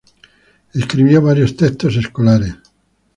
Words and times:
Escribió 0.73 1.21
varios 1.21 1.55
textos 1.55 1.95
escolares. 1.95 2.55